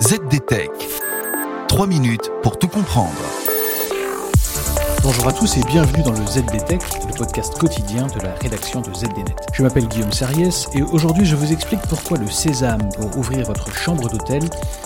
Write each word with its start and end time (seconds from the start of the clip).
ZDTech. 0.00 0.70
3 1.66 1.86
minutes 1.88 2.30
pour 2.44 2.56
tout 2.56 2.68
comprendre. 2.68 3.18
Bonjour 5.02 5.26
à 5.26 5.32
tous 5.32 5.56
et 5.56 5.64
bienvenue 5.64 6.04
dans 6.04 6.12
le 6.12 6.24
ZDTech, 6.24 6.80
le 7.08 7.18
podcast 7.18 7.58
quotidien 7.58 8.06
de 8.06 8.20
la 8.20 8.32
rédaction 8.34 8.80
de 8.80 8.94
ZDNet. 8.94 9.34
Je 9.52 9.64
m'appelle 9.64 9.88
Guillaume 9.88 10.12
Sariès 10.12 10.68
et 10.72 10.82
aujourd'hui 10.82 11.24
je 11.24 11.34
vous 11.34 11.52
explique 11.52 11.80
pourquoi 11.88 12.16
le 12.16 12.28
sésame 12.28 12.88
pour 12.90 13.18
ouvrir 13.18 13.44
votre 13.46 13.74
chambre 13.74 14.08
d'hôtel 14.08 14.42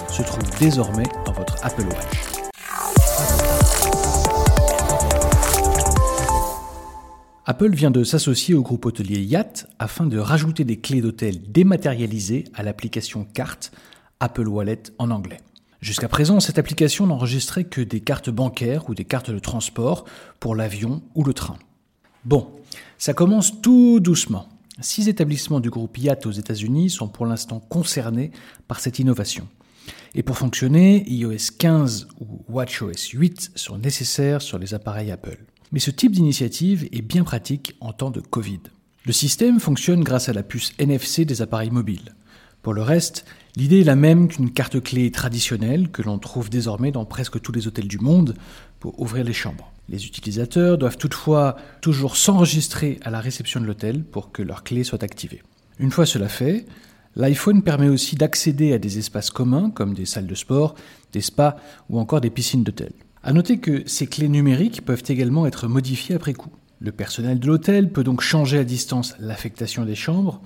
se 0.09 0.23
trouve 0.23 0.45
désormais 0.59 1.07
dans 1.27 1.33
votre 1.33 1.57
Apple 1.63 1.85
Watch. 1.85 2.43
Apple 7.45 7.75
vient 7.75 7.91
de 7.91 8.03
s'associer 8.03 8.55
au 8.55 8.63
groupe 8.63 8.87
hôtelier 8.87 9.21
Yacht 9.21 9.69
afin 9.79 10.07
de 10.07 10.19
rajouter 10.19 10.65
des 10.65 10.81
clés 10.81 11.03
d'hôtel 11.03 11.53
dématérialisées 11.53 12.45
à 12.55 12.63
l'application 12.63 13.27
Carte 13.35 13.73
Apple 14.23 14.47
Wallet 14.47 14.85
en 14.99 15.11
anglais. 15.11 15.41
Jusqu'à 15.81 16.07
présent, 16.09 16.39
cette 16.39 16.57
application 16.57 17.09
n'enregistrait 17.09 17.65
que 17.65 17.81
des 17.81 18.01
cartes 18.01 18.31
bancaires 18.31 18.89
ou 18.89 18.95
des 18.95 19.05
cartes 19.05 19.33
de 19.33 19.41
transport 19.41 20.05
pour 20.39 20.55
l'avion 20.55 21.03
ou 21.17 21.25
le 21.25 21.35
train. 21.35 21.59
Bon, 22.25 22.49
ça 22.99 23.15
commence 23.15 23.61
tout 23.61 23.99
doucement. 23.99 24.49
Six 24.81 25.09
établissements 25.09 25.59
du 25.59 25.71
groupe 25.71 25.99
Yacht 25.99 26.25
aux 26.25 26.31
États-Unis 26.31 26.91
sont 26.91 27.09
pour 27.09 27.27
l'instant 27.27 27.59
concernés 27.59 28.31
par 28.69 28.79
cette 28.79 29.01
innovation. 29.01 29.49
Et 30.15 30.23
pour 30.23 30.39
fonctionner, 30.39 31.05
iOS 31.11 31.57
15 31.59 32.07
ou 32.21 32.45
WatchOS 32.49 33.11
8 33.15 33.51
sont 33.57 33.79
nécessaires 33.79 34.41
sur 34.41 34.61
les 34.61 34.73
appareils 34.73 35.11
Apple. 35.11 35.45
Mais 35.73 35.81
ce 35.81 35.91
type 35.91 36.13
d'initiative 36.13 36.89
est 36.93 37.03
bien 37.03 37.25
pratique 37.25 37.75
en 37.81 37.93
temps 37.93 38.13
de 38.13 38.21
Covid. 38.21 38.61
Le 39.05 39.13
système 39.13 39.59
fonctionne 39.59 40.05
grâce 40.05 40.29
à 40.29 40.33
la 40.33 40.45
puce 40.45 40.75
NFC 40.79 41.25
des 41.25 41.43
appareils 41.43 41.73
mobiles. 41.73 42.15
Pour 42.63 42.75
le 42.75 42.83
reste, 42.83 43.25
l'idée 43.57 43.81
est 43.81 43.85
la 43.85 43.97
même 43.97 44.29
qu'une 44.29 44.53
carte 44.53 44.81
clé 44.81 45.11
traditionnelle 45.11 45.91
que 45.91 46.01
l'on 46.01 46.19
trouve 46.19 46.49
désormais 46.49 46.93
dans 46.93 47.05
presque 47.05 47.41
tous 47.41 47.51
les 47.51 47.67
hôtels 47.67 47.89
du 47.89 47.99
monde 47.99 48.35
pour 48.79 49.01
ouvrir 49.01 49.25
les 49.25 49.33
chambres. 49.33 49.73
Les 49.89 50.07
utilisateurs 50.07 50.79
doivent 50.79 50.97
toutefois 50.97 51.57
toujours 51.81 52.17
s'enregistrer 52.17 53.01
à 53.03 53.11
la 53.11 53.21
réception 53.21 53.61
de 53.61 53.67
l'hôtel 53.67 54.05
pour 54.05 54.31
que 54.31 54.43
leur 54.43 54.63
clé 54.63 54.85
soit 54.85 55.03
activée. 55.03 55.43
Une 55.81 55.91
fois 55.91 56.07
cela 56.07 56.29
fait, 56.29 56.67
l'iPhone 57.17 57.63
permet 57.63 57.89
aussi 57.89 58.15
d'accéder 58.15 58.73
à 58.73 58.79
des 58.79 58.97
espaces 58.99 59.31
communs 59.31 59.71
comme 59.71 59.93
des 59.93 60.07
salles 60.07 60.29
de 60.29 60.35
sport, 60.37 60.77
des 61.13 61.21
spas 61.21 61.57
ou 61.91 61.99
encore 61.99 62.21
des 62.21 62.31
piscines 62.31 62.63
d'hôtel. 62.63 62.93
À 63.25 63.33
noter 63.33 63.59
que 63.59 63.83
ces 63.87 64.07
clés 64.07 64.29
numériques 64.29 64.85
peuvent 64.85 65.03
également 65.09 65.47
être 65.47 65.67
modifiées 65.67 66.15
après 66.15 66.33
coup. 66.33 66.53
Le 66.81 66.93
personnel 66.93 67.41
de 67.41 67.47
l'hôtel 67.47 67.91
peut 67.91 68.05
donc 68.05 68.21
changer 68.21 68.59
à 68.59 68.65
distance 68.65 69.15
l'affectation 69.19 69.85
des 69.85 69.95
chambres, 69.95 70.41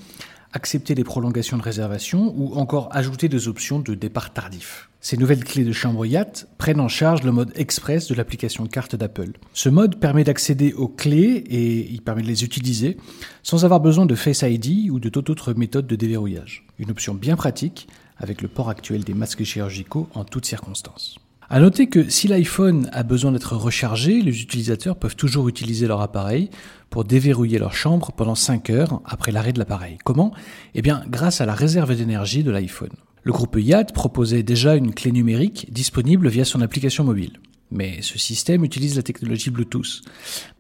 accepter 0.57 0.95
les 0.95 1.05
prolongations 1.05 1.59
de 1.59 1.63
réservation 1.63 2.35
ou 2.37 2.55
encore 2.55 2.89
ajouter 2.91 3.29
des 3.29 3.47
options 3.47 3.79
de 3.79 3.95
départ 3.95 4.33
tardif. 4.33 4.89
Ces 5.01 5.17
nouvelles 5.17 5.45
clés 5.45 5.65
de 5.65 5.73
chambre 5.73 6.05
Yacht 6.05 6.49
prennent 6.59 6.81
en 6.81 6.89
charge 6.89 7.23
le 7.23 7.31
mode 7.31 7.53
express 7.55 8.09
de 8.09 8.15
l'application 8.15 8.67
carte 8.67 8.97
d'Apple. 8.97 9.33
Ce 9.53 9.69
mode 9.69 10.01
permet 10.01 10.25
d'accéder 10.25 10.73
aux 10.73 10.89
clés 10.89 11.45
et 11.49 11.89
il 11.93 12.03
permet 12.03 12.23
de 12.23 12.27
les 12.27 12.43
utiliser 12.43 12.97
sans 13.45 13.65
avoir 13.65 13.81
besoin 13.81 14.07
de 14.07 14.15
Face 14.15 14.43
ID 14.43 14.91
ou 14.91 14.99
de 14.99 15.11
toute 15.11 15.31
autre 15.31 15.53
méthode 15.53 15.87
de 15.87 15.95
déverrouillage. 15.95 16.67
Une 16.79 16.91
option 16.91 17.15
bien 17.15 17.37
pratique 17.37 17.87
avec 18.17 18.41
le 18.43 18.49
port 18.49 18.71
actuel 18.71 19.05
des 19.05 19.15
masques 19.15 19.45
chirurgicaux 19.45 20.09
en 20.15 20.25
toutes 20.25 20.47
circonstances. 20.47 21.19
À 21.49 21.61
noter 21.61 21.87
que 21.87 22.11
si 22.11 22.27
l'iPhone 22.27 22.91
a 22.93 23.05
besoin 23.05 23.31
d'être 23.31 23.55
rechargé, 23.55 24.21
les 24.21 24.43
utilisateurs 24.43 24.97
peuvent 24.97 25.15
toujours 25.15 25.49
utiliser 25.49 25.87
leur 25.87 26.01
appareil 26.01 26.51
pour 26.91 27.05
déverrouiller 27.05 27.61
leur 27.61 27.73
chambre 27.73 28.11
pendant 28.11 28.35
5 28.35 28.69
heures 28.71 29.01
après 29.05 29.31
l'arrêt 29.31 29.53
de 29.53 29.61
l'appareil. 29.61 29.97
Comment? 30.05 30.35
Eh 30.75 30.83
bien, 30.83 31.05
grâce 31.09 31.41
à 31.41 31.47
la 31.47 31.55
réserve 31.55 31.95
d'énergie 31.95 32.43
de 32.43 32.51
l'iPhone. 32.51 32.91
Le 33.23 33.31
groupe 33.31 33.57
Yacht 33.61 33.93
proposait 33.93 34.43
déjà 34.43 34.75
une 34.75 34.93
clé 34.93 35.13
numérique 35.13 35.73
disponible 35.73 36.29
via 36.29 36.45
son 36.45 36.63
application 36.63 37.05
mobile. 37.05 37.39
Mais 37.71 38.03
ce 38.03 38.19
système 38.19 38.65
utilise 38.65 38.97
la 38.97 39.03
technologie 39.03 39.51
Bluetooth. 39.51 40.03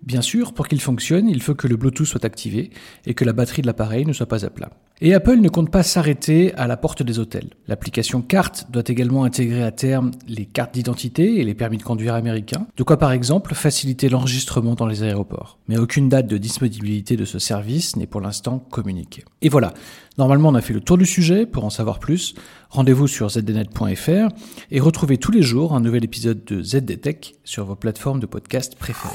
Bien 0.03 0.22
sûr, 0.22 0.53
pour 0.53 0.69
qu'il 0.69 0.81
fonctionne, 0.81 1.28
il 1.28 1.43
faut 1.43 1.55
que 1.56 1.66
le 1.66 1.77
Bluetooth 1.77 2.06
soit 2.06 2.25
activé 2.25 2.71
et 3.06 3.15
que 3.15 3.25
la 3.25 3.32
batterie 3.32 3.62
de 3.62 3.66
l'appareil 3.66 4.06
ne 4.06 4.12
soit 4.12 4.27
pas 4.27 4.44
à 4.44 4.50
plat. 4.50 4.71
Et 5.03 5.12
Apple 5.12 5.37
ne 5.37 5.51
compte 5.51 5.71
pas 5.71 5.83
s'arrêter 5.83 6.55
à 6.55 6.67
la 6.67 6.79
porte 6.79 7.03
des 7.03 7.19
hôtels. 7.19 7.51
L'application 7.69 8.23
Carte 8.23 8.69
doit 8.71 8.83
également 8.87 9.25
intégrer 9.25 9.62
à 9.62 9.71
terme 9.71 10.12
les 10.27 10.47
cartes 10.47 10.73
d'identité 10.73 11.39
et 11.39 11.45
les 11.45 11.55
permis 11.55 11.77
de 11.77 11.83
conduire 11.83 12.15
américains, 12.15 12.67
de 12.79 12.83
quoi 12.83 12.97
par 12.97 13.12
exemple 13.12 13.55
faciliter 13.55 14.09
l'enregistrement 14.09 14.75
dans 14.75 14.87
les 14.87 15.03
aéroports. 15.03 15.59
Mais 15.69 15.77
aucune 15.77 16.09
date 16.09 16.29
de 16.29 16.39
disponibilité 16.39 17.19
de 17.19 17.27
ce 17.27 17.39
service 17.39 17.97
n'est 17.97 18.06
pour 18.06 18.23
l'instant 18.23 18.59
communiquée. 18.59 19.23
Et 19.43 19.51
voilà, 19.51 19.75
normalement 20.17 20.49
on 20.49 20.55
a 20.55 20.62
fait 20.62 20.73
le 20.73 20.81
tour 20.81 20.97
du 20.97 21.05
sujet, 21.05 21.45
pour 21.45 21.67
en 21.67 21.71
savoir 21.71 21.99
plus, 21.99 22.35
rendez-vous 22.71 23.06
sur 23.06 23.29
zdnet.fr 23.29 24.29
et 24.71 24.81
retrouvez 24.81 25.19
tous 25.19 25.31
les 25.31 25.43
jours 25.43 25.75
un 25.75 25.81
nouvel 25.81 26.05
épisode 26.05 26.43
de 26.47 26.62
ZDTech 26.62 27.35
sur 27.45 27.67
vos 27.67 27.77
plateformes 27.77 28.21
de 28.21 28.27
podcast 28.27 28.77
préférées. 28.79 29.15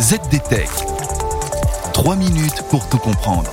ZDTech. 0.00 0.70
3 1.94 2.14
minutes 2.14 2.62
pour 2.70 2.88
tout 2.88 2.98
comprendre. 2.98 3.50